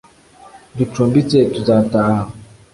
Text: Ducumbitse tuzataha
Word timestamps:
Ducumbitse 0.77 1.37
tuzataha 1.53 2.23